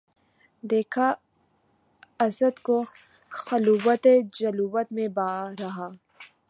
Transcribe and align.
دیکھا 0.63 1.07
اسدؔ 2.25 2.55
کو 2.63 2.77
خلوت 3.39 4.03
و 4.07 4.15
جلوت 4.33 4.87
میں 4.95 5.07
بار 5.17 5.61
ہا 5.75 5.87